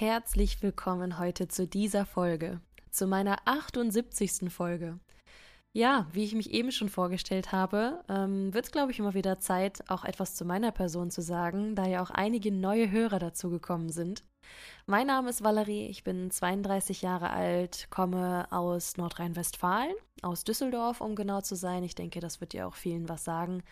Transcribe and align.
Herzlich 0.00 0.62
willkommen 0.62 1.18
heute 1.18 1.46
zu 1.46 1.66
dieser 1.66 2.06
Folge, 2.06 2.62
zu 2.90 3.06
meiner 3.06 3.36
78. 3.44 4.50
Folge. 4.50 4.98
Ja, 5.74 6.06
wie 6.12 6.24
ich 6.24 6.34
mich 6.34 6.52
eben 6.52 6.72
schon 6.72 6.88
vorgestellt 6.88 7.52
habe, 7.52 8.02
ähm, 8.08 8.54
wird 8.54 8.64
es, 8.64 8.72
glaube 8.72 8.92
ich, 8.92 8.98
immer 8.98 9.12
wieder 9.12 9.40
Zeit, 9.40 9.84
auch 9.90 10.04
etwas 10.04 10.36
zu 10.36 10.46
meiner 10.46 10.72
Person 10.72 11.10
zu 11.10 11.20
sagen, 11.20 11.74
da 11.74 11.86
ja 11.86 12.02
auch 12.02 12.08
einige 12.08 12.50
neue 12.50 12.90
Hörer 12.90 13.18
dazu 13.18 13.50
gekommen 13.50 13.90
sind. 13.90 14.24
Mein 14.86 15.06
Name 15.06 15.28
ist 15.28 15.44
Valerie, 15.44 15.88
ich 15.88 16.02
bin 16.02 16.30
32 16.30 17.02
Jahre 17.02 17.28
alt, 17.28 17.88
komme 17.90 18.50
aus 18.50 18.96
Nordrhein-Westfalen, 18.96 19.94
aus 20.22 20.44
Düsseldorf, 20.44 21.02
um 21.02 21.14
genau 21.14 21.42
zu 21.42 21.56
sein. 21.56 21.84
Ich 21.84 21.94
denke, 21.94 22.20
das 22.20 22.40
wird 22.40 22.54
ja 22.54 22.66
auch 22.66 22.74
vielen 22.74 23.10
was 23.10 23.24
sagen 23.24 23.62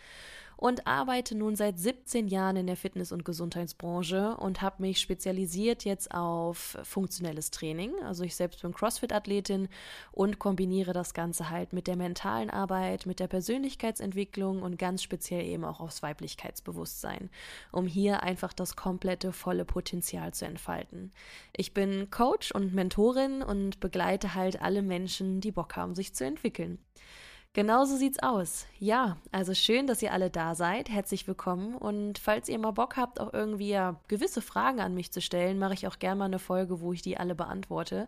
und 0.59 0.87
arbeite 0.87 1.35
nun 1.35 1.55
seit 1.55 1.79
17 1.79 2.27
Jahren 2.27 2.57
in 2.57 2.67
der 2.67 2.75
Fitness- 2.75 3.13
und 3.13 3.23
Gesundheitsbranche 3.23 4.35
und 4.35 4.61
habe 4.61 4.81
mich 4.81 4.99
spezialisiert 4.99 5.85
jetzt 5.85 6.13
auf 6.13 6.77
funktionelles 6.83 7.49
Training. 7.49 7.93
Also 8.03 8.25
ich 8.25 8.35
selbst 8.35 8.61
bin 8.61 8.73
CrossFit-Athletin 8.73 9.69
und 10.11 10.37
kombiniere 10.37 10.91
das 10.91 11.13
Ganze 11.13 11.49
halt 11.49 11.71
mit 11.71 11.87
der 11.87 11.95
mentalen 11.95 12.49
Arbeit, 12.49 13.05
mit 13.05 13.21
der 13.21 13.27
Persönlichkeitsentwicklung 13.27 14.61
und 14.61 14.77
ganz 14.77 15.01
speziell 15.01 15.45
eben 15.45 15.63
auch 15.63 15.79
aufs 15.79 16.03
Weiblichkeitsbewusstsein, 16.03 17.29
um 17.71 17.87
hier 17.87 18.21
einfach 18.23 18.51
das 18.51 18.75
komplette 18.75 19.31
volle 19.31 19.63
Potenzial 19.63 20.33
zu 20.33 20.45
entfalten. 20.45 21.13
Ich 21.55 21.73
bin 21.73 22.11
Coach 22.11 22.51
und 22.51 22.73
Mentorin 22.73 23.43
und 23.43 23.79
begleite 23.79 24.35
halt 24.35 24.61
alle 24.61 24.81
Menschen, 24.81 25.39
die 25.39 25.53
Bock 25.53 25.77
haben, 25.77 25.95
sich 25.95 26.13
zu 26.13 26.25
entwickeln. 26.25 26.79
Genauso 27.53 27.97
sieht's 27.97 28.19
aus. 28.19 28.67
Ja, 28.77 29.17
also 29.31 29.55
schön, 29.55 29.87
dass 29.87 30.03
ihr 30.03 30.13
alle 30.13 30.29
da 30.29 30.53
seid. 30.53 30.87
Herzlich 30.87 31.27
willkommen. 31.27 31.73
Und 31.73 32.19
falls 32.19 32.47
ihr 32.47 32.59
mal 32.59 32.71
Bock 32.71 32.95
habt, 32.95 33.19
auch 33.19 33.33
irgendwie 33.33 33.69
ja 33.69 33.99
gewisse 34.07 34.43
Fragen 34.43 34.79
an 34.79 34.93
mich 34.93 35.11
zu 35.11 35.19
stellen, 35.19 35.57
mache 35.57 35.73
ich 35.73 35.87
auch 35.87 35.97
gerne 35.97 36.19
mal 36.19 36.25
eine 36.25 36.37
Folge, 36.37 36.79
wo 36.79 36.93
ich 36.93 37.01
die 37.01 37.17
alle 37.17 37.33
beantworte. 37.33 38.07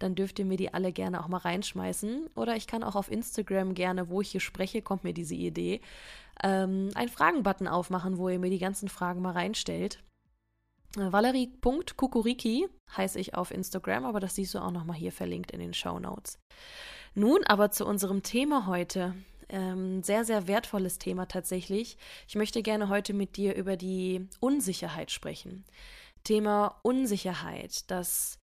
Dann 0.00 0.16
dürft 0.16 0.40
ihr 0.40 0.44
mir 0.46 0.56
die 0.56 0.74
alle 0.74 0.92
gerne 0.92 1.22
auch 1.22 1.28
mal 1.28 1.38
reinschmeißen. 1.38 2.30
Oder 2.34 2.56
ich 2.56 2.66
kann 2.66 2.82
auch 2.82 2.96
auf 2.96 3.08
Instagram 3.08 3.74
gerne, 3.74 4.08
wo 4.08 4.20
ich 4.20 4.32
hier 4.32 4.40
spreche, 4.40 4.82
kommt 4.82 5.04
mir 5.04 5.14
diese 5.14 5.36
Idee, 5.36 5.80
ähm, 6.42 6.90
einen 6.96 7.08
Fragenbutton 7.08 7.68
aufmachen, 7.68 8.18
wo 8.18 8.28
ihr 8.28 8.40
mir 8.40 8.50
die 8.50 8.58
ganzen 8.58 8.88
Fragen 8.88 9.22
mal 9.22 9.30
reinstellt. 9.30 10.02
Äh, 10.96 11.12
Valerie.kukuriki 11.12 12.66
heiße 12.96 13.20
ich 13.20 13.34
auf 13.34 13.52
Instagram, 13.52 14.04
aber 14.06 14.18
das 14.18 14.34
siehst 14.34 14.54
du 14.54 14.58
auch 14.58 14.72
nochmal 14.72 14.96
hier 14.96 15.12
verlinkt 15.12 15.52
in 15.52 15.60
den 15.60 15.72
Show 15.72 16.00
Notes. 16.00 16.40
Nun 17.14 17.44
aber 17.44 17.70
zu 17.70 17.86
unserem 17.86 18.22
Thema 18.22 18.66
heute. 18.66 19.14
Ähm, 19.48 20.02
sehr, 20.02 20.24
sehr 20.24 20.46
wertvolles 20.46 20.98
Thema 20.98 21.26
tatsächlich. 21.26 21.98
Ich 22.26 22.36
möchte 22.36 22.62
gerne 22.62 22.88
heute 22.88 23.12
mit 23.12 23.36
dir 23.36 23.54
über 23.54 23.76
die 23.76 24.26
Unsicherheit 24.40 25.10
sprechen. 25.10 25.64
Thema 26.24 26.78
Unsicherheit, 26.82 27.90
das 27.90 28.38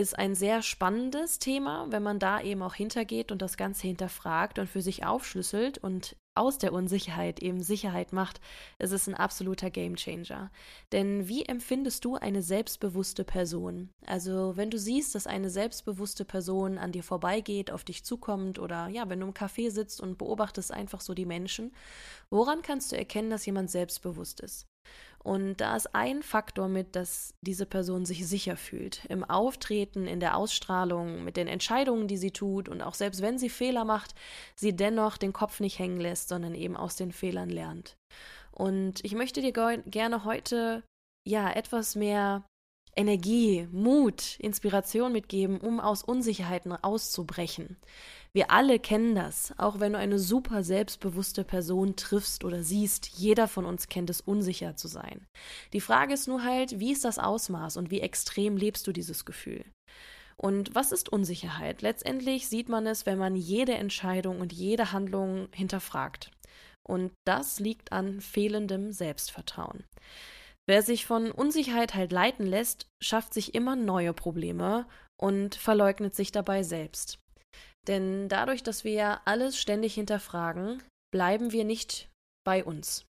ist 0.00 0.18
ein 0.18 0.34
sehr 0.34 0.62
spannendes 0.62 1.38
Thema, 1.40 1.86
wenn 1.90 2.02
man 2.02 2.18
da 2.18 2.40
eben 2.40 2.62
auch 2.62 2.72
hintergeht 2.72 3.30
und 3.30 3.42
das 3.42 3.58
Ganze 3.58 3.86
hinterfragt 3.86 4.58
und 4.58 4.66
für 4.66 4.80
sich 4.80 5.04
aufschlüsselt 5.04 5.76
und 5.76 6.16
aus 6.34 6.56
der 6.56 6.72
Unsicherheit 6.72 7.42
eben 7.42 7.62
Sicherheit 7.62 8.14
macht, 8.14 8.40
ist 8.78 8.92
es 8.92 9.06
ein 9.06 9.14
absoluter 9.14 9.68
Gamechanger. 9.68 10.50
Denn 10.92 11.28
wie 11.28 11.44
empfindest 11.44 12.06
du 12.06 12.14
eine 12.14 12.40
selbstbewusste 12.40 13.24
Person? 13.24 13.90
Also, 14.06 14.56
wenn 14.56 14.70
du 14.70 14.78
siehst, 14.78 15.14
dass 15.14 15.26
eine 15.26 15.50
selbstbewusste 15.50 16.24
Person 16.24 16.78
an 16.78 16.92
dir 16.92 17.02
vorbeigeht, 17.02 17.70
auf 17.70 17.84
dich 17.84 18.02
zukommt 18.02 18.58
oder 18.58 18.88
ja, 18.88 19.06
wenn 19.10 19.20
du 19.20 19.26
im 19.26 19.34
Café 19.34 19.70
sitzt 19.70 20.00
und 20.00 20.16
beobachtest 20.16 20.72
einfach 20.72 21.02
so 21.02 21.12
die 21.12 21.26
Menschen, 21.26 21.74
woran 22.30 22.62
kannst 22.62 22.90
du 22.90 22.96
erkennen, 22.96 23.28
dass 23.28 23.44
jemand 23.44 23.70
selbstbewusst 23.70 24.40
ist? 24.40 24.69
Und 25.22 25.58
da 25.58 25.76
ist 25.76 25.94
ein 25.94 26.22
Faktor 26.22 26.68
mit, 26.68 26.96
dass 26.96 27.34
diese 27.42 27.66
Person 27.66 28.06
sich 28.06 28.26
sicher 28.26 28.56
fühlt. 28.56 29.04
Im 29.06 29.22
Auftreten, 29.22 30.06
in 30.06 30.18
der 30.18 30.36
Ausstrahlung, 30.36 31.24
mit 31.24 31.36
den 31.36 31.46
Entscheidungen, 31.46 32.08
die 32.08 32.16
sie 32.16 32.30
tut 32.30 32.68
und 32.68 32.80
auch 32.80 32.94
selbst 32.94 33.20
wenn 33.20 33.38
sie 33.38 33.50
Fehler 33.50 33.84
macht, 33.84 34.14
sie 34.56 34.74
dennoch 34.74 35.18
den 35.18 35.34
Kopf 35.34 35.60
nicht 35.60 35.78
hängen 35.78 36.00
lässt, 36.00 36.28
sondern 36.28 36.54
eben 36.54 36.76
aus 36.76 36.96
den 36.96 37.12
Fehlern 37.12 37.50
lernt. 37.50 37.96
Und 38.50 39.04
ich 39.04 39.14
möchte 39.14 39.42
dir 39.42 39.52
gerne 39.52 40.24
heute 40.24 40.82
ja 41.28 41.50
etwas 41.50 41.96
mehr 41.96 42.44
Energie, 42.96 43.68
Mut, 43.70 44.38
Inspiration 44.40 45.12
mitgeben, 45.12 45.60
um 45.60 45.80
aus 45.80 46.02
Unsicherheiten 46.02 46.72
auszubrechen. 46.72 47.76
Wir 48.32 48.50
alle 48.52 48.78
kennen 48.78 49.14
das, 49.16 49.52
auch 49.58 49.80
wenn 49.80 49.94
du 49.94 49.98
eine 49.98 50.18
super 50.18 50.62
selbstbewusste 50.62 51.42
Person 51.42 51.96
triffst 51.96 52.44
oder 52.44 52.62
siehst, 52.62 53.08
jeder 53.08 53.48
von 53.48 53.64
uns 53.64 53.88
kennt 53.88 54.08
es, 54.08 54.20
unsicher 54.20 54.76
zu 54.76 54.86
sein. 54.86 55.26
Die 55.72 55.80
Frage 55.80 56.14
ist 56.14 56.28
nur 56.28 56.44
halt, 56.44 56.78
wie 56.78 56.92
ist 56.92 57.04
das 57.04 57.18
Ausmaß 57.18 57.76
und 57.76 57.90
wie 57.90 58.00
extrem 58.00 58.56
lebst 58.56 58.86
du 58.86 58.92
dieses 58.92 59.24
Gefühl? 59.24 59.64
Und 60.36 60.74
was 60.74 60.92
ist 60.92 61.10
Unsicherheit? 61.10 61.82
Letztendlich 61.82 62.48
sieht 62.48 62.68
man 62.68 62.86
es, 62.86 63.04
wenn 63.04 63.18
man 63.18 63.36
jede 63.36 63.74
Entscheidung 63.74 64.40
und 64.40 64.52
jede 64.52 64.92
Handlung 64.92 65.48
hinterfragt. 65.52 66.30
Und 66.88 67.12
das 67.26 67.60
liegt 67.60 67.92
an 67.92 68.20
fehlendem 68.20 68.90
Selbstvertrauen. 68.90 69.84
Wer 70.66 70.82
sich 70.82 71.04
von 71.04 71.30
Unsicherheit 71.30 71.94
halt 71.94 72.12
leiten 72.12 72.46
lässt, 72.46 72.86
schafft 73.02 73.34
sich 73.34 73.54
immer 73.54 73.76
neue 73.76 74.14
Probleme 74.14 74.86
und 75.20 75.56
verleugnet 75.56 76.14
sich 76.14 76.32
dabei 76.32 76.62
selbst. 76.62 77.19
Denn 77.90 78.28
dadurch, 78.28 78.62
dass 78.62 78.84
wir 78.84 78.92
ja 78.92 79.20
alles 79.24 79.58
ständig 79.58 79.94
hinterfragen, 79.94 80.80
bleiben 81.12 81.50
wir 81.50 81.64
nicht 81.64 82.08
bei 82.46 82.64
uns. 82.64 83.04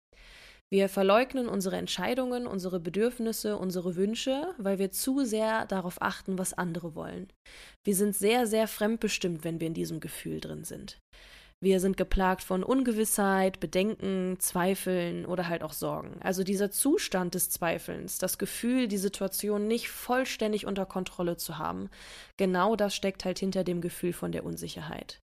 Wir 0.72 0.88
verleugnen 0.88 1.48
unsere 1.48 1.78
Entscheidungen, 1.78 2.46
unsere 2.46 2.80
Bedürfnisse, 2.80 3.58
unsere 3.58 3.96
Wünsche, 3.96 4.54
weil 4.58 4.78
wir 4.78 4.92
zu 4.92 5.26
sehr 5.26 5.66
darauf 5.66 6.02
achten, 6.02 6.38
was 6.38 6.54
andere 6.54 6.94
wollen. 6.94 7.32
Wir 7.86 7.96
sind 7.96 8.16
sehr, 8.16 8.46
sehr 8.46 8.68
fremdbestimmt, 8.68 9.44
wenn 9.44 9.60
wir 9.60 9.68
in 9.68 9.74
diesem 9.74 10.00
Gefühl 10.00 10.42
drin 10.42 10.64
sind. 10.64 11.00
Wir 11.60 11.80
sind 11.80 11.98
geplagt 11.98 12.44
von 12.44 12.64
Ungewissheit, 12.64 13.60
Bedenken, 13.60 14.40
Zweifeln 14.40 15.26
oder 15.26 15.48
halt 15.48 15.64
auch 15.64 15.74
Sorgen. 15.74 16.22
Also 16.22 16.44
dieser 16.44 16.70
Zustand 16.70 17.34
des 17.34 17.50
Zweifelns, 17.50 18.20
das 18.20 18.38
Gefühl, 18.38 18.88
die 18.88 19.00
Situation 19.00 19.68
nicht 19.68 19.90
vollständig 19.90 20.68
unter 20.68 20.86
Kontrolle 20.86 21.36
zu 21.36 21.58
haben, 21.58 21.90
genau 22.38 22.76
das 22.76 22.94
steckt 22.94 23.26
halt 23.26 23.40
hinter 23.40 23.64
dem 23.64 23.82
Gefühl 23.82 24.14
von 24.14 24.32
der 24.32 24.46
Unsicherheit. 24.46 25.20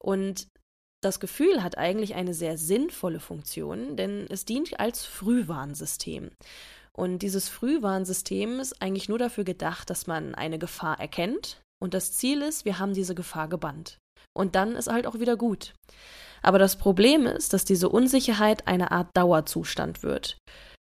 Und 0.00 0.48
das 1.00 1.20
Gefühl 1.20 1.62
hat 1.62 1.78
eigentlich 1.78 2.16
eine 2.16 2.34
sehr 2.34 2.58
sinnvolle 2.58 3.20
Funktion, 3.20 3.96
denn 3.96 4.26
es 4.30 4.44
dient 4.44 4.80
als 4.80 5.04
Frühwarnsystem. 5.04 6.30
Und 6.92 7.20
dieses 7.20 7.48
Frühwarnsystem 7.48 8.58
ist 8.58 8.82
eigentlich 8.82 9.08
nur 9.08 9.18
dafür 9.18 9.44
gedacht, 9.44 9.90
dass 9.90 10.08
man 10.08 10.34
eine 10.34 10.58
Gefahr 10.58 10.98
erkennt 10.98 11.60
und 11.80 11.94
das 11.94 12.14
Ziel 12.14 12.42
ist, 12.42 12.64
wir 12.64 12.80
haben 12.80 12.94
diese 12.94 13.14
Gefahr 13.14 13.46
gebannt. 13.46 14.00
Und 14.38 14.54
dann 14.54 14.76
ist 14.76 14.90
halt 14.90 15.06
auch 15.06 15.18
wieder 15.18 15.36
gut. 15.36 15.74
Aber 16.42 16.58
das 16.60 16.76
Problem 16.76 17.26
ist, 17.26 17.52
dass 17.52 17.64
diese 17.64 17.88
Unsicherheit 17.88 18.68
eine 18.68 18.92
Art 18.92 19.08
Dauerzustand 19.14 20.04
wird 20.04 20.38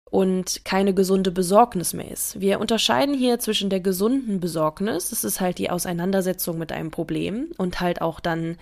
und 0.09 0.65
keine 0.65 0.95
gesunde 0.95 1.33
Besorgnis 1.33 1.95
mehr 1.95 2.11
ist. 2.11 2.41
Wir 2.41 2.61
unterscheiden 2.61 3.15
hier 3.15 3.41
zwischen 3.41 3.69
der 3.69 3.81
gesunden 3.81 4.39
Besorgnis, 4.39 5.11
das 5.11 5.25
ist 5.25 5.41
halt 5.41 5.59
die 5.59 5.71
Auseinandersetzung 5.71 6.59
mit 6.59 6.71
einem 6.71 6.91
Problem 6.91 7.51
und 7.59 7.81
halt 7.81 8.01
auch 8.01 8.21
dann 8.21 8.57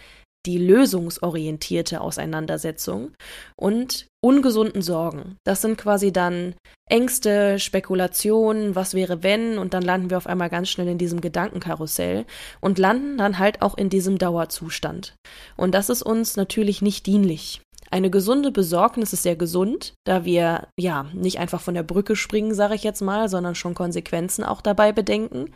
die 0.46 0.58
lösungsorientierte 0.58 2.00
Auseinandersetzung 2.00 3.12
und 3.56 4.06
ungesunden 4.22 4.82
Sorgen. 4.82 5.37
Das 5.44 5.62
sind 5.62 5.76
quasi 5.76 6.12
dann 6.12 6.54
Ängste, 6.88 7.58
Spekulationen, 7.58 8.75
was 8.75 8.94
wäre 8.94 9.22
wenn 9.22 9.58
und 9.58 9.75
dann 9.75 9.82
landen 9.82 10.10
wir 10.10 10.16
auf 10.16 10.26
einmal 10.26 10.50
ganz 10.50 10.69
schnell 10.69 10.88
in 10.88 10.98
diesem 10.98 11.20
Gedankenkarussell 11.20 12.26
und 12.60 12.78
landen 12.78 13.19
dann 13.19 13.38
halt 13.38 13.62
auch 13.62 13.76
in 13.76 13.90
diesem 13.90 14.19
Dauerzustand. 14.19 15.14
Und 15.56 15.75
das 15.75 15.88
ist 15.88 16.02
uns 16.02 16.37
natürlich 16.37 16.82
nicht 16.82 17.06
dienlich. 17.06 17.60
Eine 17.92 18.10
gesunde 18.10 18.52
Besorgnis 18.52 19.12
ist 19.12 19.25
sehr 19.25 19.34
gesund, 19.34 19.94
da 20.04 20.25
wir 20.25 20.69
ja 20.78 21.06
nicht 21.12 21.40
einfach 21.40 21.60
von 21.60 21.75
der 21.75 21.82
Brücke 21.82 22.14
springen, 22.14 22.54
sage 22.54 22.76
ich 22.76 22.84
jetzt 22.84 23.00
mal, 23.00 23.28
sondern 23.28 23.56
schon 23.56 23.75
Konsequenzen 23.75 24.44
auch 24.44 24.60
dabei 24.60 24.92
bedenken 24.92 25.52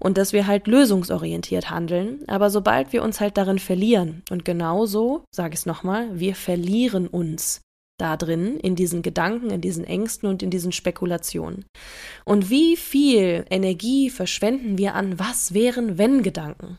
und 0.00 0.16
dass 0.16 0.32
wir 0.32 0.46
halt 0.46 0.66
lösungsorientiert 0.66 1.70
handeln. 1.70 2.24
Aber 2.26 2.48
sobald 2.50 2.92
wir 2.92 3.02
uns 3.02 3.20
halt 3.20 3.36
darin 3.36 3.58
verlieren, 3.58 4.22
und 4.30 4.44
genauso, 4.44 5.24
sage 5.34 5.54
ich 5.54 5.60
es 5.60 5.66
nochmal, 5.66 6.18
wir 6.18 6.34
verlieren 6.34 7.06
uns 7.06 7.60
da 7.98 8.16
drin, 8.16 8.58
in 8.60 8.76
diesen 8.76 9.02
Gedanken, 9.02 9.50
in 9.50 9.60
diesen 9.60 9.84
Ängsten 9.84 10.28
und 10.28 10.42
in 10.42 10.50
diesen 10.50 10.70
Spekulationen. 10.72 11.64
Und 12.24 12.48
wie 12.48 12.76
viel 12.76 13.44
Energie 13.50 14.08
verschwenden 14.08 14.78
wir 14.78 14.94
an 14.94 15.18
was 15.18 15.52
wären 15.52 15.98
wenn 15.98 16.22
Gedanken? 16.22 16.78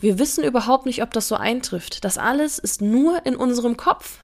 Wir 0.00 0.18
wissen 0.18 0.42
überhaupt 0.42 0.86
nicht, 0.86 1.02
ob 1.02 1.12
das 1.12 1.28
so 1.28 1.36
eintrifft. 1.36 2.02
Das 2.04 2.16
alles 2.16 2.58
ist 2.58 2.80
nur 2.80 3.26
in 3.26 3.36
unserem 3.36 3.76
Kopf. 3.76 4.20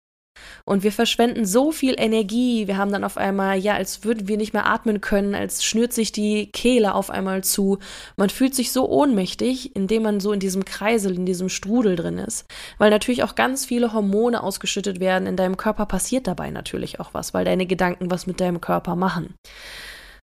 Und 0.64 0.82
wir 0.82 0.92
verschwenden 0.92 1.44
so 1.44 1.72
viel 1.72 1.94
Energie. 1.98 2.66
Wir 2.66 2.76
haben 2.76 2.92
dann 2.92 3.04
auf 3.04 3.16
einmal, 3.16 3.58
ja, 3.58 3.74
als 3.74 4.04
würden 4.04 4.28
wir 4.28 4.36
nicht 4.36 4.52
mehr 4.52 4.66
atmen 4.66 5.00
können, 5.00 5.34
als 5.34 5.64
schnürt 5.64 5.92
sich 5.92 6.12
die 6.12 6.50
Kehle 6.52 6.94
auf 6.94 7.10
einmal 7.10 7.42
zu. 7.42 7.78
Man 8.16 8.30
fühlt 8.30 8.54
sich 8.54 8.72
so 8.72 8.88
ohnmächtig, 8.88 9.74
indem 9.74 10.02
man 10.02 10.20
so 10.20 10.32
in 10.32 10.40
diesem 10.40 10.64
Kreisel, 10.64 11.14
in 11.14 11.26
diesem 11.26 11.48
Strudel 11.48 11.96
drin 11.96 12.18
ist. 12.18 12.46
Weil 12.78 12.90
natürlich 12.90 13.22
auch 13.22 13.34
ganz 13.34 13.64
viele 13.64 13.92
Hormone 13.92 14.42
ausgeschüttet 14.42 15.00
werden. 15.00 15.26
In 15.26 15.36
deinem 15.36 15.56
Körper 15.56 15.86
passiert 15.86 16.26
dabei 16.26 16.50
natürlich 16.50 17.00
auch 17.00 17.14
was, 17.14 17.34
weil 17.34 17.44
deine 17.44 17.66
Gedanken 17.66 18.10
was 18.10 18.26
mit 18.26 18.40
deinem 18.40 18.60
Körper 18.60 18.96
machen. 18.96 19.34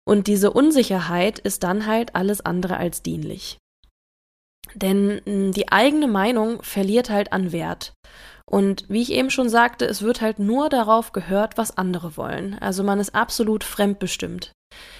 Und 0.09 0.27
diese 0.27 0.51
Unsicherheit 0.51 1.39
ist 1.39 1.63
dann 1.63 1.87
halt 1.87 2.17
alles 2.17 2.41
andere 2.41 2.79
als 2.79 3.03
dienlich. 3.03 3.59
Denn 4.75 5.21
hm, 5.25 5.53
die 5.53 5.71
eigene 5.71 6.07
Meinung 6.07 6.63
verliert 6.63 7.11
halt 7.11 7.33
an 7.33 7.53
Wert. 7.53 7.93
Und 8.51 8.85
wie 8.89 9.01
ich 9.01 9.13
eben 9.13 9.31
schon 9.31 9.49
sagte, 9.49 9.85
es 9.85 10.03
wird 10.03 10.21
halt 10.21 10.41
nur 10.41 10.69
darauf 10.69 11.13
gehört, 11.13 11.57
was 11.57 11.79
andere 11.79 12.17
wollen. 12.17 12.59
Also 12.61 12.83
man 12.83 12.99
ist 12.99 13.15
absolut 13.15 13.63
fremdbestimmt. 13.63 14.51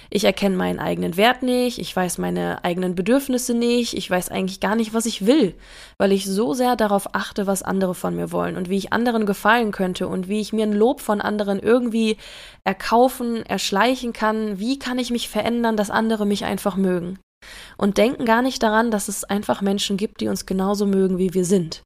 Ich 0.09 0.23
erkenne 0.23 0.55
meinen 0.55 0.79
eigenen 0.79 1.17
Wert 1.17 1.43
nicht, 1.43 1.77
ich 1.77 1.93
weiß 1.93 2.17
meine 2.17 2.63
eigenen 2.63 2.95
Bedürfnisse 2.95 3.53
nicht, 3.53 3.93
ich 3.93 4.09
weiß 4.09 4.29
eigentlich 4.29 4.61
gar 4.61 4.75
nicht, 4.75 4.93
was 4.93 5.05
ich 5.05 5.25
will, 5.25 5.53
weil 5.97 6.13
ich 6.13 6.25
so 6.25 6.53
sehr 6.53 6.77
darauf 6.77 7.13
achte, 7.13 7.45
was 7.45 7.61
andere 7.61 7.93
von 7.93 8.15
mir 8.15 8.31
wollen 8.31 8.55
und 8.55 8.69
wie 8.69 8.77
ich 8.77 8.93
anderen 8.93 9.25
gefallen 9.25 9.71
könnte 9.71 10.07
und 10.07 10.29
wie 10.29 10.39
ich 10.39 10.53
mir 10.53 10.63
ein 10.63 10.73
Lob 10.73 11.01
von 11.01 11.19
anderen 11.19 11.59
irgendwie 11.59 12.17
erkaufen, 12.63 13.45
erschleichen 13.45 14.13
kann, 14.13 14.59
wie 14.59 14.79
kann 14.79 14.97
ich 14.97 15.11
mich 15.11 15.27
verändern, 15.27 15.75
dass 15.75 15.89
andere 15.89 16.25
mich 16.25 16.45
einfach 16.45 16.77
mögen. 16.77 17.19
Und 17.77 17.97
denken 17.97 18.23
gar 18.23 18.41
nicht 18.41 18.63
daran, 18.63 18.91
dass 18.91 19.09
es 19.09 19.25
einfach 19.25 19.61
Menschen 19.61 19.97
gibt, 19.97 20.21
die 20.21 20.29
uns 20.29 20.45
genauso 20.45 20.85
mögen, 20.85 21.17
wie 21.17 21.33
wir 21.33 21.43
sind 21.43 21.81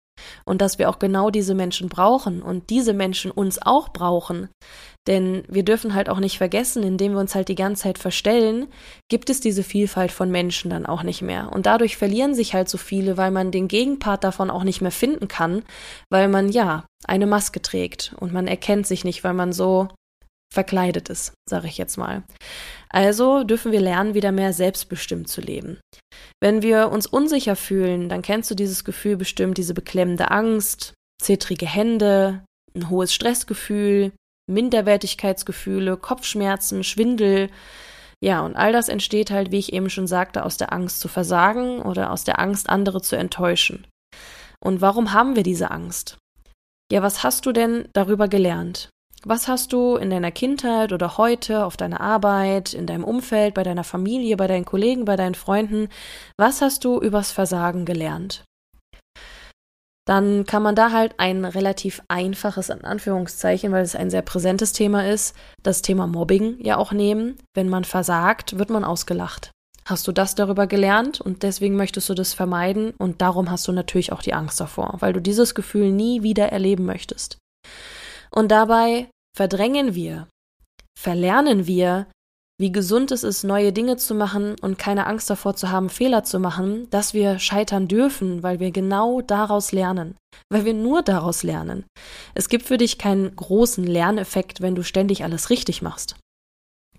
und 0.45 0.62
dass 0.62 0.79
wir 0.79 0.89
auch 0.89 1.00
genau 1.00 1.29
diese 1.29 1.56
Menschen 1.56 1.89
brauchen 1.89 2.41
und 2.41 2.69
diese 2.69 2.94
Menschen 2.94 3.31
uns 3.31 3.62
auch 3.62 3.89
brauchen. 3.89 4.50
Denn 5.07 5.44
wir 5.47 5.63
dürfen 5.63 5.94
halt 5.94 6.09
auch 6.09 6.19
nicht 6.19 6.38
vergessen, 6.38 6.81
indem 6.81 7.13
wir 7.13 7.19
uns 7.19 7.35
halt 7.35 7.47
die 7.47 7.56
ganze 7.56 7.83
Zeit 7.83 8.00
verstellen, 8.00 8.67
gibt 9.09 9.29
es 9.29 9.39
diese 9.39 9.63
Vielfalt 9.63 10.12
von 10.12 10.31
Menschen 10.31 10.71
dann 10.71 10.85
auch 10.85 11.03
nicht 11.03 11.21
mehr. 11.21 11.51
Und 11.51 11.67
dadurch 11.67 11.95
verlieren 11.97 12.33
sich 12.33 12.53
halt 12.53 12.69
so 12.69 12.77
viele, 12.77 13.15
weil 13.17 13.29
man 13.29 13.51
den 13.51 13.67
Gegenpart 13.67 14.23
davon 14.23 14.50
auch 14.50 14.63
nicht 14.63 14.81
mehr 14.81 14.91
finden 14.91 15.27
kann, 15.27 15.63
weil 16.09 16.27
man 16.27 16.50
ja 16.50 16.85
eine 17.06 17.27
Maske 17.27 17.62
trägt 17.62 18.15
und 18.19 18.33
man 18.33 18.47
erkennt 18.47 18.88
sich 18.88 19.03
nicht, 19.03 19.23
weil 19.23 19.33
man 19.33 19.53
so 19.53 19.89
verkleidet 20.51 21.09
ist, 21.09 21.33
sage 21.47 21.67
ich 21.67 21.77
jetzt 21.77 21.97
mal. 21.97 22.23
Also 22.95 23.44
dürfen 23.44 23.74
wir 23.74 23.81
lernen, 23.81 24.13
wieder 24.13 24.31
mehr 24.31 24.53
selbstbestimmt 24.53 25.27
zu 25.27 25.42
leben. 25.42 25.81
Wenn 26.42 26.62
wir 26.62 26.89
uns 26.92 27.07
unsicher 27.07 27.57
fühlen, 27.57 28.07
dann 28.07 28.21
kennst 28.21 28.50
du 28.50 28.56
dieses 28.56 28.86
Gefühl 28.86 29.18
bestimmt, 29.18 29.57
diese 29.57 29.74
beklemmende 29.74 30.31
Angst, 30.31 30.94
zittrige 31.21 31.65
Hände, 31.65 32.45
ein 32.74 32.89
hohes 32.89 33.13
Stressgefühl, 33.13 34.13
Minderwertigkeitsgefühle, 34.50 35.97
Kopfschmerzen, 35.97 36.86
Schwindel. 36.86 37.50
Ja, 38.24 38.45
und 38.45 38.56
all 38.56 38.71
das 38.71 38.88
entsteht 38.88 39.30
halt, 39.30 39.51
wie 39.51 39.59
ich 39.59 39.74
eben 39.74 39.89
schon 39.89 40.07
sagte, 40.07 40.45
aus 40.45 40.56
der 40.56 40.71
Angst 40.71 41.01
zu 41.01 41.09
versagen 41.09 41.81
oder 41.81 42.12
aus 42.12 42.24
der 42.24 42.39
Angst, 42.39 42.69
andere 42.69 43.01
zu 43.01 43.18
enttäuschen. 43.18 43.86
Und 44.63 44.80
warum 44.80 45.12
haben 45.12 45.36
wir 45.36 45.44
diese 45.44 45.69
Angst? 45.69 46.18
Ja, 46.89 47.01
was 47.01 47.24
hast 47.24 47.45
du 47.45 47.51
denn 47.51 47.89
darüber 47.91 48.30
gelernt? 48.30 48.89
Was 49.27 49.48
hast 49.48 49.74
du 49.74 49.95
in 49.95 50.12
deiner 50.12 50.30
Kindheit 50.30 50.94
oder 50.94 51.18
heute 51.18 51.66
auf 51.66 51.77
deiner 51.77 52.00
Arbeit, 52.00 52.75
in 52.75 52.86
deinem 52.86 53.04
Umfeld, 53.04 53.56
bei 53.56 53.63
deiner 53.63 53.83
Familie, 53.83 54.38
bei 54.38 54.45
deinen 54.45 54.66
Kollegen, 54.66 55.04
bei 55.04 55.16
deinen 55.16 55.33
Freunden, 55.33 55.89
was 56.38 56.62
hast 56.62 56.86
du 56.86 57.01
übers 57.01 57.31
Versagen 57.31 57.86
gelernt? 57.86 58.44
Dann 60.07 60.45
kann 60.45 60.62
man 60.62 60.75
da 60.75 60.92
halt 60.92 61.16
ein 61.18 61.44
relativ 61.44 62.04
einfaches, 62.07 62.69
in 62.69 62.86
Anführungszeichen, 62.86 63.72
weil 63.72 63.81
es 63.81 63.95
ein 63.95 64.12
sehr 64.12 64.22
präsentes 64.22 64.74
Thema 64.74 65.10
ist, 65.10 65.36
das 65.63 65.81
Thema 65.81 66.06
Mobbing 66.06 66.63
ja 66.63 66.77
auch 66.77 66.92
nehmen. 66.92 67.38
Wenn 67.56 67.68
man 67.68 67.83
versagt, 67.83 68.60
wird 68.60 68.69
man 68.69 68.83
ausgelacht. 68.83 69.50
Hast 69.88 70.07
du 70.07 70.12
das 70.12 70.36
darüber 70.36 70.68
gelernt 70.68 71.19
und 71.19 71.42
deswegen 71.42 71.77
möchtest 71.77 72.07
du 72.10 72.13
das 72.13 72.36
vermeiden 72.36 72.94
und 73.00 73.24
darum 73.24 73.50
hast 73.50 73.68
du 73.68 73.72
natürlich 73.72 74.12
auch 74.12 74.22
die 74.22 74.36
Angst 74.36 74.60
davor, 74.60 74.98
weil 75.00 75.13
du 75.13 75.19
dieses 75.19 75.56
Gefühl 75.56 75.92
nie 75.92 76.22
wieder 76.22 76.51
erleben 76.51 76.86
möchtest. 76.86 77.39
Und 78.30 78.51
dabei 78.51 79.07
verdrängen 79.36 79.96
wir, 79.96 80.28
verlernen 80.98 81.68
wir, 81.68 82.08
wie 82.58 82.72
gesund 82.72 83.12
es 83.12 83.24
ist, 83.24 83.44
neue 83.44 83.74
Dinge 83.74 83.98
zu 83.98 84.16
machen 84.16 84.56
und 84.62 84.80
keine 84.80 85.08
Angst 85.08 85.30
davor 85.30 85.58
zu 85.58 85.72
haben, 85.72 85.90
Fehler 85.90 86.24
zu 86.24 86.40
machen, 86.40 86.90
dass 86.90 87.14
wir 87.14 87.38
scheitern 87.38 87.90
dürfen, 87.90 88.44
weil 88.44 88.62
wir 88.62 88.72
genau 88.72 89.20
daraus 89.20 89.74
lernen, 89.74 90.16
weil 90.50 90.64
wir 90.64 90.74
nur 90.74 91.02
daraus 91.02 91.44
lernen. 91.44 91.86
Es 92.34 92.48
gibt 92.48 92.66
für 92.66 92.78
dich 92.78 92.98
keinen 92.98 93.36
großen 93.36 93.84
Lerneffekt, 93.84 94.62
wenn 94.62 94.76
du 94.76 94.84
ständig 94.84 95.26
alles 95.26 95.50
richtig 95.50 95.82
machst. 95.82 96.16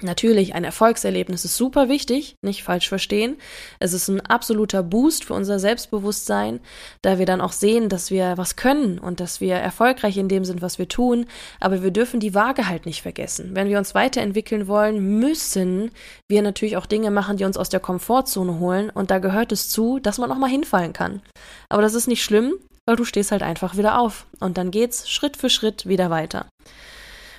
Natürlich, 0.03 0.55
ein 0.55 0.65
Erfolgserlebnis 0.65 1.47
ist 1.47 1.57
super 1.57 1.89
wichtig, 1.89 2.37
nicht 2.43 2.63
falsch 2.63 2.87
verstehen. 2.87 3.39
Es 3.79 3.95
ist 3.95 4.09
ein 4.09 4.21
absoluter 4.21 4.83
Boost 4.83 5.25
für 5.25 5.33
unser 5.33 5.59
Selbstbewusstsein, 5.59 6.61
da 7.01 7.19
wir 7.19 7.25
dann 7.25 7.41
auch 7.41 7.53
sehen, 7.53 7.89
dass 7.89 8.11
wir 8.11 8.37
was 8.37 8.57
können 8.57 8.99
und 8.99 9.21
dass 9.21 9.41
wir 9.41 9.55
erfolgreich 9.55 10.19
in 10.19 10.29
dem 10.29 10.45
sind, 10.45 10.61
was 10.61 10.79
wir 10.79 10.87
tun. 10.87 11.25
Aber 11.61 11.83
wir 11.83 11.93
dürfen 11.93 12.21
die 12.21 12.35
Waage 12.35 12.69
halt 12.69 12.85
nicht 12.85 13.01
vergessen. 13.01 13.51
Wenn 13.55 13.71
wir 13.71 13.79
uns 13.79 13.95
weiterentwickeln 13.95 14.69
wollen, 14.69 15.19
müssen 15.19 15.91
wir 16.29 16.43
natürlich 16.43 16.77
auch 16.77 16.87
Dinge 16.87 17.11
machen, 17.11 17.39
die 17.39 17.45
uns 17.45 17.57
aus 17.57 17.71
der 17.71 17.81
Komfortzone 17.81 18.59
holen. 18.59 18.91
Und 18.91 19.11
da 19.11 19.19
gehört 19.19 19.51
es 19.51 19.71
zu, 19.71 19.99
dass 19.99 20.19
man 20.19 20.31
auch 20.31 20.37
mal 20.37 20.51
hinfallen 20.51 20.93
kann. 20.93 21.23
Aber 21.71 21.81
das 21.81 21.95
ist 21.95 22.07
nicht 22.07 22.23
schlimm, 22.23 22.53
weil 22.85 22.97
du 22.97 23.05
stehst 23.05 23.33
halt 23.33 23.43
einfach 23.43 23.79
wieder 23.79 23.99
auf. 23.99 24.27
Und 24.41 24.59
dann 24.59 24.71
geht's 24.71 25.09
Schritt 25.09 25.39
für 25.39 25.49
Schritt 25.49 25.89
wieder 25.89 26.11
weiter. 26.11 26.47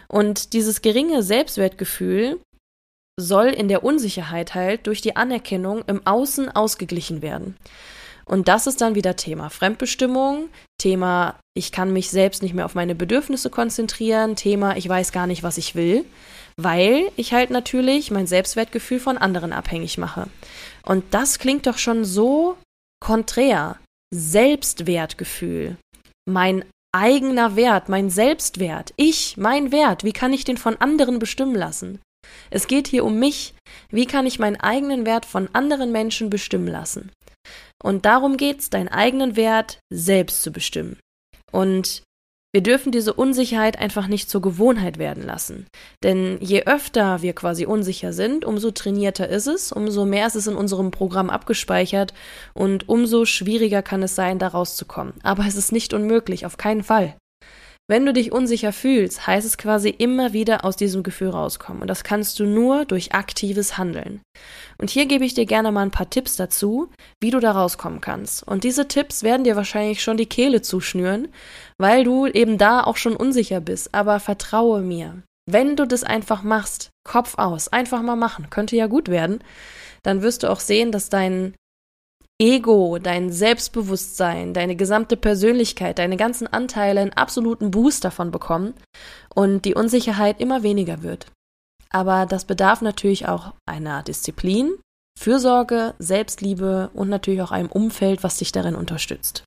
Und 0.07 0.53
dieses 0.53 0.81
geringe 0.81 1.21
Selbstwertgefühl 1.21 2.39
soll 3.19 3.47
in 3.47 3.67
der 3.67 3.83
Unsicherheit 3.83 4.55
halt 4.55 4.87
durch 4.87 5.01
die 5.01 5.15
Anerkennung 5.15 5.83
im 5.87 6.05
Außen 6.05 6.49
ausgeglichen 6.55 7.21
werden. 7.21 7.57
Und 8.25 8.47
das 8.47 8.67
ist 8.67 8.81
dann 8.81 8.95
wieder 8.95 9.15
Thema 9.15 9.49
Fremdbestimmung, 9.49 10.49
Thema 10.77 11.39
ich 11.53 11.71
kann 11.71 11.93
mich 11.93 12.11
selbst 12.11 12.43
nicht 12.43 12.53
mehr 12.53 12.65
auf 12.65 12.75
meine 12.75 12.93
Bedürfnisse 12.93 13.49
konzentrieren, 13.49 14.35
Thema 14.35 14.75
ich 14.75 14.87
weiß 14.87 15.11
gar 15.11 15.27
nicht, 15.27 15.43
was 15.43 15.57
ich 15.57 15.75
will, 15.75 16.05
weil 16.57 17.09
ich 17.15 17.33
halt 17.33 17.49
natürlich 17.49 18.11
mein 18.11 18.27
Selbstwertgefühl 18.27 18.99
von 18.99 19.17
anderen 19.17 19.53
abhängig 19.53 19.97
mache. 19.97 20.27
Und 20.83 21.05
das 21.11 21.39
klingt 21.39 21.67
doch 21.67 21.77
schon 21.77 22.05
so 22.05 22.57
konträr. 22.99 23.77
Selbstwertgefühl, 24.13 25.77
mein 26.25 26.63
eigener 26.93 27.55
Wert, 27.55 27.89
mein 27.89 28.09
Selbstwert, 28.09 28.93
ich, 28.95 29.35
mein 29.37 29.71
Wert, 29.71 30.03
wie 30.03 30.13
kann 30.13 30.31
ich 30.31 30.45
den 30.45 30.57
von 30.57 30.77
anderen 30.77 31.19
bestimmen 31.19 31.55
lassen? 31.55 31.99
Es 32.49 32.67
geht 32.67 32.87
hier 32.87 33.05
um 33.05 33.19
mich. 33.19 33.53
Wie 33.89 34.05
kann 34.05 34.25
ich 34.25 34.39
meinen 34.39 34.59
eigenen 34.59 35.05
Wert 35.05 35.25
von 35.25 35.49
anderen 35.53 35.91
Menschen 35.91 36.29
bestimmen 36.29 36.67
lassen? 36.67 37.11
Und 37.83 38.05
darum 38.05 38.37
geht 38.37 38.59
es, 38.59 38.69
deinen 38.69 38.89
eigenen 38.89 39.35
Wert 39.35 39.79
selbst 39.89 40.41
zu 40.41 40.51
bestimmen. 40.51 40.97
Und 41.51 42.03
wir 42.53 42.63
dürfen 42.63 42.91
diese 42.91 43.13
Unsicherheit 43.13 43.77
einfach 43.77 44.07
nicht 44.07 44.29
zur 44.29 44.41
Gewohnheit 44.41 44.97
werden 44.97 45.23
lassen. 45.23 45.67
Denn 46.03 46.37
je 46.39 46.63
öfter 46.63 47.21
wir 47.21 47.33
quasi 47.33 47.65
unsicher 47.65 48.13
sind, 48.13 48.45
umso 48.45 48.71
trainierter 48.71 49.27
ist 49.27 49.47
es, 49.47 49.71
umso 49.71 50.05
mehr 50.05 50.25
ist 50.25 50.35
es 50.35 50.47
in 50.47 50.55
unserem 50.55 50.89
Programm 50.89 51.29
abgespeichert 51.29 52.13
und 52.53 52.89
umso 52.89 53.25
schwieriger 53.25 53.83
kann 53.83 54.01
es 54.01 54.15
sein, 54.15 54.39
da 54.39 54.47
rauszukommen. 54.47 55.13
Aber 55.23 55.45
es 55.45 55.55
ist 55.55 55.71
nicht 55.71 55.93
unmöglich, 55.93 56.45
auf 56.45 56.57
keinen 56.57 56.83
Fall. 56.83 57.15
Wenn 57.89 58.05
du 58.05 58.11
dich 58.11 58.33
unsicher 58.33 58.73
fühlst, 58.73 59.27
heißt 59.27 59.47
es 59.47 59.57
quasi 59.57 59.89
immer 59.89 60.33
wieder 60.33 60.65
aus 60.65 60.75
diesem 60.75 61.03
Gefühl 61.03 61.29
rauskommen. 61.29 61.81
Und 61.81 61.87
das 61.87 62.03
kannst 62.03 62.37
du 62.37 62.45
nur 62.45 62.83
durch 62.83 63.13
aktives 63.13 63.77
Handeln. 63.77 64.19
Und 64.77 64.89
hier 64.89 65.05
gebe 65.05 65.23
ich 65.23 65.33
dir 65.33 65.45
gerne 65.45 65.71
mal 65.71 65.83
ein 65.83 65.91
paar 65.91 66.09
Tipps 66.09 66.35
dazu, 66.35 66.89
wie 67.21 67.31
du 67.31 67.39
da 67.39 67.51
rauskommen 67.51 68.01
kannst. 68.01 68.43
Und 68.43 68.65
diese 68.65 68.89
Tipps 68.89 69.23
werden 69.23 69.45
dir 69.45 69.55
wahrscheinlich 69.55 70.03
schon 70.03 70.17
die 70.17 70.25
Kehle 70.25 70.61
zuschnüren, 70.61 71.29
weil 71.77 72.03
du 72.03 72.27
eben 72.27 72.57
da 72.57 72.83
auch 72.83 72.97
schon 72.97 73.15
unsicher 73.15 73.61
bist. 73.61 73.95
Aber 73.95 74.19
vertraue 74.19 74.81
mir. 74.81 75.23
Wenn 75.49 75.77
du 75.77 75.87
das 75.87 76.03
einfach 76.03 76.43
machst, 76.43 76.89
Kopf 77.05 77.35
aus, 77.37 77.69
einfach 77.69 78.01
mal 78.01 78.17
machen, 78.17 78.49
könnte 78.49 78.75
ja 78.75 78.87
gut 78.87 79.07
werden, 79.07 79.39
dann 80.03 80.21
wirst 80.21 80.43
du 80.43 80.51
auch 80.51 80.59
sehen, 80.59 80.91
dass 80.91 81.07
dein 81.07 81.53
Ego, 82.39 82.99
dein 82.99 83.31
Selbstbewusstsein, 83.31 84.53
deine 84.53 84.75
gesamte 84.75 85.17
Persönlichkeit, 85.17 85.97
deine 85.97 86.17
ganzen 86.17 86.45
Anteile 86.45 87.01
einen 87.01 87.13
absoluten 87.13 87.71
Boost 87.71 88.03
davon 88.03 88.29
bekommen 88.29 88.75
und 89.33 89.65
die 89.65 89.73
Unsicherheit 89.73 90.39
immer 90.39 90.61
weniger 90.61 91.01
wird. 91.01 91.27
Aber 91.89 92.27
das 92.27 92.45
bedarf 92.45 92.81
natürlich 92.81 93.27
auch 93.27 93.53
einer 93.65 94.03
Disziplin, 94.03 94.73
Fürsorge, 95.17 95.95
Selbstliebe 95.97 96.91
und 96.93 97.09
natürlich 97.09 97.41
auch 97.41 97.51
einem 97.51 97.69
Umfeld, 97.69 98.21
was 98.23 98.37
dich 98.37 98.51
darin 98.51 98.75
unterstützt. 98.75 99.43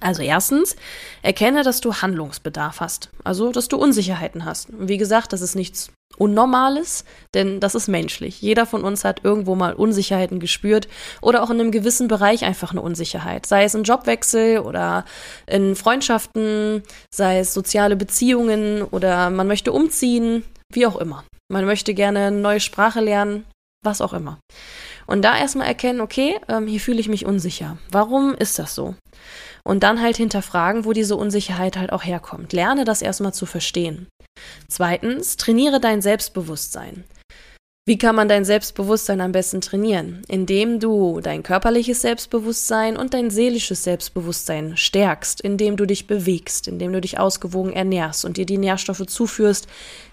Also 0.00 0.22
erstens, 0.22 0.76
erkenne, 1.20 1.62
dass 1.62 1.82
du 1.82 1.96
Handlungsbedarf 1.96 2.80
hast, 2.80 3.10
also 3.24 3.52
dass 3.52 3.68
du 3.68 3.76
Unsicherheiten 3.76 4.46
hast. 4.46 4.70
Und 4.70 4.88
wie 4.88 4.96
gesagt, 4.96 5.34
das 5.34 5.42
ist 5.42 5.54
nichts 5.54 5.92
Unnormales, 6.16 7.04
denn 7.34 7.60
das 7.60 7.74
ist 7.74 7.88
menschlich. 7.88 8.42
Jeder 8.42 8.66
von 8.66 8.84
uns 8.84 9.04
hat 9.04 9.24
irgendwo 9.24 9.54
mal 9.54 9.72
Unsicherheiten 9.72 10.38
gespürt 10.38 10.88
oder 11.22 11.42
auch 11.42 11.50
in 11.50 11.60
einem 11.60 11.70
gewissen 11.70 12.08
Bereich 12.08 12.44
einfach 12.44 12.72
eine 12.72 12.82
Unsicherheit. 12.82 13.46
Sei 13.46 13.64
es 13.64 13.74
ein 13.74 13.84
Jobwechsel 13.84 14.58
oder 14.58 15.04
in 15.46 15.76
Freundschaften, 15.76 16.82
sei 17.10 17.38
es 17.38 17.54
soziale 17.54 17.96
Beziehungen 17.96 18.82
oder 18.82 19.30
man 19.30 19.46
möchte 19.46 19.72
umziehen, 19.72 20.44
wie 20.72 20.86
auch 20.86 20.96
immer. 20.96 21.24
Man 21.50 21.64
möchte 21.64 21.94
gerne 21.94 22.26
eine 22.26 22.38
neue 22.38 22.60
Sprache 22.60 23.00
lernen, 23.00 23.46
was 23.82 24.00
auch 24.00 24.12
immer. 24.12 24.38
Und 25.06 25.22
da 25.22 25.36
erstmal 25.36 25.66
erkennen, 25.66 26.00
okay, 26.00 26.38
ähm, 26.48 26.66
hier 26.66 26.80
fühle 26.80 27.00
ich 27.00 27.08
mich 27.08 27.26
unsicher. 27.26 27.78
Warum 27.90 28.34
ist 28.34 28.58
das 28.58 28.74
so? 28.74 28.94
Und 29.64 29.82
dann 29.82 30.00
halt 30.00 30.16
hinterfragen, 30.16 30.84
wo 30.84 30.92
diese 30.92 31.16
Unsicherheit 31.16 31.76
halt 31.76 31.92
auch 31.92 32.04
herkommt. 32.04 32.52
Lerne 32.52 32.84
das 32.84 33.02
erstmal 33.02 33.34
zu 33.34 33.46
verstehen. 33.46 34.06
Zweitens, 34.68 35.36
trainiere 35.36 35.80
dein 35.80 36.02
Selbstbewusstsein. 36.02 37.04
Wie 37.86 37.98
kann 37.98 38.14
man 38.14 38.28
dein 38.28 38.44
Selbstbewusstsein 38.44 39.20
am 39.20 39.32
besten 39.32 39.60
trainieren? 39.60 40.22
Indem 40.28 40.78
du 40.78 41.20
dein 41.20 41.42
körperliches 41.42 42.02
Selbstbewusstsein 42.02 42.96
und 42.96 43.14
dein 43.14 43.30
seelisches 43.30 43.82
Selbstbewusstsein 43.82 44.76
stärkst, 44.76 45.40
indem 45.40 45.76
du 45.76 45.86
dich 45.86 46.06
bewegst, 46.06 46.68
indem 46.68 46.92
du 46.92 47.00
dich 47.00 47.18
ausgewogen 47.18 47.72
ernährst 47.72 48.24
und 48.24 48.36
dir 48.36 48.46
die 48.46 48.58
Nährstoffe 48.58 49.06
zuführst, 49.06 49.66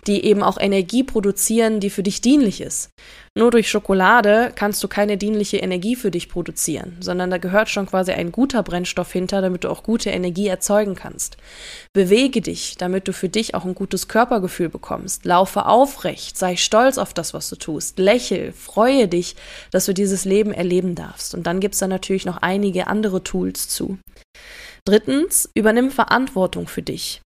die 0.08 0.24
eben 0.24 0.42
auch 0.42 0.58
Energie 0.58 1.04
produzieren, 1.04 1.80
die 1.80 1.90
für 1.90 2.04
dich 2.04 2.22
dienlich 2.22 2.62
ist. 2.62 2.90
Nur 3.36 3.52
durch 3.52 3.70
Schokolade 3.70 4.52
kannst 4.56 4.84
du 4.84 4.88
keine 4.88 5.16
dienliche 5.16 5.58
Energie 5.58 5.96
für 5.96 6.10
dich 6.10 6.28
produzieren, 6.28 6.98
sondern 7.02 7.30
da 7.30 7.38
gehört 7.38 7.70
schon 7.70 7.86
quasi 7.86 8.12
ein 8.12 8.32
guter 8.32 8.64
Brennstoff 8.64 9.12
hinter, 9.12 9.42
damit 9.42 9.64
du 9.64 9.70
auch 9.70 9.84
gute 9.84 10.10
Energie 10.10 10.48
erzeugen 10.48 10.96
kannst. 10.96 11.38
Bewege 11.94 12.42
dich, 12.42 12.78
damit 12.78 13.08
du 13.08 13.14
für 13.14 13.30
dich 13.30 13.54
auch 13.54 13.66
ein 13.66 13.76
gutes 13.76 14.08
Körpergefühl 14.08 14.70
bekommst. 14.70 15.26
Laufe 15.26 15.68
aufrecht, 15.68 16.36
sei 16.36 16.56
stolz 16.56 16.98
auf 16.98 17.14
das, 17.14 17.36
was 17.36 17.50
du 17.50 17.58
tust. 17.58 18.00
Lächel, 18.00 18.54
freue 18.54 19.08
dich, 19.08 19.36
dass 19.70 19.86
du 19.86 19.94
dieses 19.94 20.26
Leben 20.26 20.52
erleben 20.52 20.96
darfst. 20.96 21.36
Und 21.36 21.46
dann 21.46 21.60
gibt's 21.60 21.80
da 21.80 21.88
natürlich 21.88 22.26
noch 22.26 22.38
einige 22.38 22.88
andere 22.88 23.24
Tools 23.24 23.68
zu. 23.68 24.00
Drittens, 24.86 25.50
übernimm 25.54 25.92
Verantwortung 25.92 26.68
für 26.68 26.82
dich. 26.82 27.22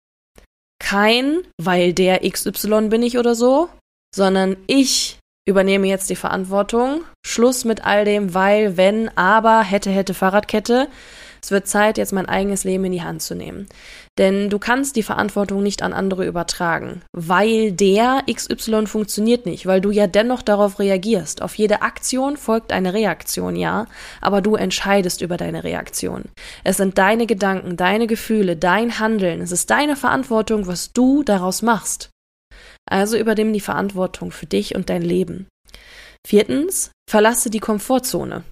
Kein, 0.79 1.41
weil 1.57 1.93
der 1.93 2.27
XY 2.29 2.87
bin 2.89 3.03
ich 3.03 3.17
oder 3.17 3.35
so, 3.35 3.69
sondern 4.15 4.57
ich 4.67 5.19
übernehme 5.47 5.87
jetzt 5.87 6.09
die 6.09 6.15
Verantwortung. 6.15 7.03
Schluss 7.25 7.65
mit 7.65 7.85
all 7.85 8.05
dem, 8.05 8.33
weil, 8.33 8.77
wenn, 8.77 9.15
aber, 9.17 9.61
hätte, 9.61 9.89
hätte, 9.89 10.13
Fahrradkette. 10.13 10.87
Es 11.41 11.51
wird 11.51 11.67
Zeit, 11.67 11.97
jetzt 11.97 12.13
mein 12.13 12.27
eigenes 12.27 12.63
Leben 12.63 12.85
in 12.85 12.91
die 12.91 13.03
Hand 13.03 13.21
zu 13.21 13.35
nehmen. 13.35 13.67
Denn 14.17 14.49
du 14.49 14.59
kannst 14.59 14.95
die 14.95 15.03
Verantwortung 15.03 15.63
nicht 15.63 15.81
an 15.81 15.93
andere 15.93 16.25
übertragen, 16.25 17.01
weil 17.13 17.71
der 17.71 18.23
XY 18.29 18.87
funktioniert 18.87 19.45
nicht, 19.45 19.65
weil 19.65 19.81
du 19.81 19.91
ja 19.91 20.07
dennoch 20.07 20.41
darauf 20.41 20.79
reagierst. 20.79 21.41
Auf 21.41 21.55
jede 21.55 21.81
Aktion 21.81 22.35
folgt 22.35 22.73
eine 22.73 22.93
Reaktion, 22.93 23.55
ja, 23.55 23.85
aber 24.21 24.41
du 24.41 24.55
entscheidest 24.55 25.21
über 25.21 25.37
deine 25.37 25.63
Reaktion. 25.63 26.25
Es 26.63 26.77
sind 26.77 26.97
deine 26.97 27.27
Gedanken, 27.27 27.77
deine 27.77 28.07
Gefühle, 28.07 28.57
dein 28.57 28.99
Handeln. 28.99 29.41
Es 29.41 29.51
ist 29.51 29.69
deine 29.69 29.95
Verantwortung, 29.95 30.67
was 30.67 30.91
du 30.91 31.23
daraus 31.23 31.61
machst. 31.61 32.09
Also 32.89 33.17
übernimm 33.17 33.53
die 33.53 33.59
Verantwortung 33.59 34.31
für 34.31 34.47
dich 34.47 34.75
und 34.75 34.89
dein 34.89 35.03
Leben. 35.03 35.47
Viertens, 36.27 36.91
verlasse 37.09 37.49
die 37.49 37.59
Komfortzone. 37.59 38.43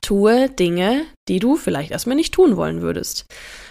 Tue 0.00 0.50
Dinge, 0.50 1.04
die 1.28 1.38
du 1.38 1.56
vielleicht 1.56 1.90
erstmal 1.90 2.16
nicht 2.16 2.34
tun 2.34 2.56
wollen 2.56 2.82
würdest. 2.82 3.26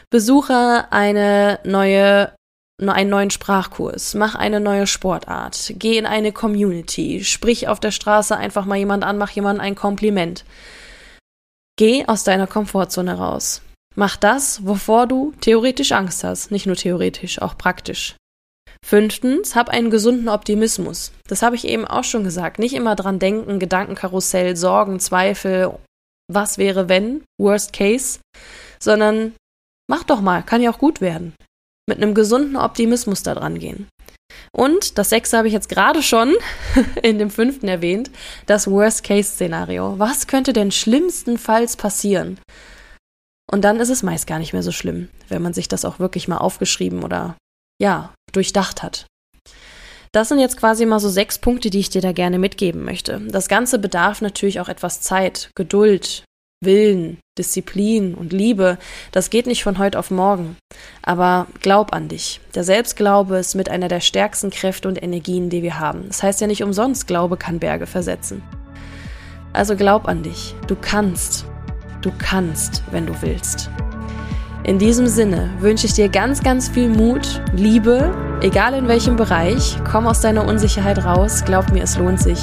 Besuche 0.09 0.85
eine 0.91 1.59
neue 1.63 2.31
einen 2.79 3.09
neuen 3.09 3.31
Sprachkurs, 3.31 4.13
mach 4.13 4.35
eine 4.35 4.59
neue 4.59 4.85
Sportart, 4.85 5.73
geh 5.77 5.97
in 5.97 6.05
eine 6.05 6.31
Community, 6.31 7.23
sprich 7.23 7.67
auf 7.67 7.79
der 7.79 7.89
Straße 7.89 8.37
einfach 8.37 8.65
mal 8.65 8.77
jemand 8.77 9.03
an, 9.03 9.17
mach 9.17 9.31
jemandem 9.31 9.65
ein 9.65 9.75
Kompliment. 9.75 10.45
Geh 11.75 12.05
aus 12.05 12.23
deiner 12.23 12.47
Komfortzone 12.47 13.17
raus. 13.17 13.61
Mach 13.95 14.15
das, 14.15 14.65
wovor 14.65 15.07
du 15.07 15.33
theoretisch 15.41 15.91
Angst 15.91 16.23
hast, 16.23 16.51
nicht 16.51 16.67
nur 16.67 16.75
theoretisch, 16.75 17.41
auch 17.41 17.57
praktisch. 17.57 18.15
Fünftens, 18.85 19.55
hab 19.55 19.69
einen 19.69 19.89
gesunden 19.89 20.29
Optimismus. 20.29 21.11
Das 21.27 21.41
habe 21.41 21.55
ich 21.55 21.67
eben 21.67 21.85
auch 21.85 22.03
schon 22.03 22.23
gesagt. 22.23 22.59
Nicht 22.59 22.75
immer 22.75 22.95
dran 22.95 23.17
denken, 23.17 23.57
Gedankenkarussell, 23.57 24.55
Sorgen, 24.55 24.99
Zweifel, 24.99 25.73
was 26.31 26.57
wäre 26.57 26.89
wenn, 26.89 27.23
worst 27.39 27.73
case, 27.73 28.19
sondern 28.79 29.33
mach 29.89 30.03
doch 30.03 30.21
mal, 30.21 30.43
kann 30.43 30.61
ja 30.61 30.71
auch 30.71 30.79
gut 30.79 31.01
werden. 31.01 31.33
Mit 31.87 31.97
einem 31.97 32.13
gesunden 32.13 32.57
Optimismus 32.57 33.23
da 33.23 33.33
dran 33.33 33.59
gehen. 33.59 33.87
Und 34.51 34.97
das 34.97 35.09
sechste 35.09 35.37
habe 35.37 35.47
ich 35.47 35.53
jetzt 35.53 35.69
gerade 35.69 36.03
schon 36.03 36.35
in 37.03 37.17
dem 37.17 37.29
fünften 37.29 37.67
erwähnt, 37.67 38.11
das 38.45 38.69
Worst-Case-Szenario. 38.69 39.97
Was 39.99 40.27
könnte 40.27 40.53
denn 40.53 40.71
schlimmstenfalls 40.71 41.77
passieren? 41.77 42.39
Und 43.49 43.61
dann 43.63 43.79
ist 43.79 43.89
es 43.89 44.03
meist 44.03 44.27
gar 44.27 44.39
nicht 44.39 44.51
mehr 44.51 44.63
so 44.63 44.73
schlimm, 44.73 45.07
wenn 45.29 45.41
man 45.41 45.53
sich 45.53 45.69
das 45.69 45.85
auch 45.85 45.99
wirklich 45.99 46.27
mal 46.27 46.39
aufgeschrieben 46.39 47.03
oder 47.03 47.37
ja, 47.81 48.13
durchdacht 48.33 48.83
hat. 48.83 49.07
Das 50.11 50.29
sind 50.29 50.39
jetzt 50.39 50.57
quasi 50.57 50.85
mal 50.85 50.99
so 50.99 51.09
sechs 51.09 51.37
Punkte, 51.37 51.69
die 51.69 51.79
ich 51.79 51.89
dir 51.89 52.01
da 52.01 52.11
gerne 52.11 52.39
mitgeben 52.39 52.83
möchte. 52.83 53.21
Das 53.27 53.47
Ganze 53.47 53.79
bedarf 53.79 54.21
natürlich 54.21 54.59
auch 54.59 54.69
etwas 54.69 55.01
Zeit, 55.01 55.51
Geduld, 55.55 56.23
Willen, 56.63 57.19
Disziplin 57.37 58.15
und 58.15 58.33
Liebe. 58.33 58.77
Das 59.11 59.29
geht 59.29 59.45
nicht 59.45 59.63
von 59.63 59.77
heute 59.77 59.99
auf 59.99 60.09
morgen. 60.09 60.57
Aber 61.03 61.47
glaub 61.61 61.93
an 61.93 62.07
dich. 62.07 62.39
Der 62.55 62.63
Selbstglaube 62.63 63.37
ist 63.37 63.55
mit 63.55 63.69
einer 63.69 63.87
der 63.87 63.99
stärksten 63.99 64.49
Kräfte 64.49 64.87
und 64.87 65.01
Energien, 65.01 65.49
die 65.49 65.61
wir 65.61 65.79
haben. 65.79 66.05
Das 66.07 66.23
heißt 66.23 66.41
ja 66.41 66.47
nicht 66.47 66.63
umsonst, 66.63 67.05
Glaube 67.07 67.37
kann 67.37 67.59
Berge 67.59 67.85
versetzen. 67.85 68.41
Also 69.53 69.75
glaub 69.75 70.07
an 70.07 70.23
dich. 70.23 70.55
Du 70.67 70.75
kannst. 70.75 71.45
Du 72.01 72.11
kannst, 72.17 72.83
wenn 72.91 73.05
du 73.05 73.13
willst. 73.21 73.69
In 74.63 74.79
diesem 74.79 75.07
Sinne 75.07 75.49
wünsche 75.59 75.87
ich 75.87 75.93
dir 75.93 76.09
ganz, 76.09 76.43
ganz 76.43 76.69
viel 76.69 76.89
Mut, 76.89 77.41
Liebe, 77.53 78.13
egal 78.41 78.73
in 78.73 78.87
welchem 78.87 79.15
Bereich. 79.15 79.77
Komm 79.89 80.07
aus 80.07 80.21
deiner 80.21 80.45
Unsicherheit 80.45 81.03
raus, 81.03 81.43
glaub 81.45 81.71
mir, 81.71 81.83
es 81.83 81.97
lohnt 81.97 82.19
sich. 82.19 82.39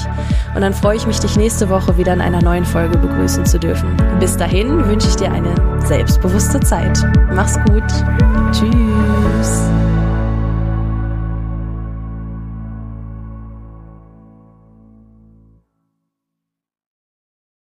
Und 0.54 0.60
dann 0.60 0.74
freue 0.74 0.96
ich 0.96 1.06
mich, 1.06 1.18
dich 1.18 1.36
nächste 1.36 1.68
Woche 1.68 1.96
wieder 1.98 2.12
in 2.12 2.20
einer 2.20 2.42
neuen 2.42 2.64
Folge 2.64 2.96
begrüßen 2.98 3.46
zu 3.46 3.58
dürfen. 3.58 3.96
Bis 4.20 4.36
dahin 4.36 4.86
wünsche 4.86 5.08
ich 5.08 5.16
dir 5.16 5.32
eine 5.32 5.54
selbstbewusste 5.86 6.60
Zeit. 6.60 7.04
Mach's 7.32 7.58
gut. 7.66 7.84
Tschüss. 8.52 9.73